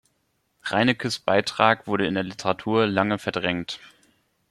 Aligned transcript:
Reineckes 0.63 1.19
Beitrag 1.19 1.85
wurde 1.85 2.07
in 2.07 2.15
der 2.15 2.23
Literatur 2.23 2.87
lange 2.87 3.19
verdrängt. 3.19 3.79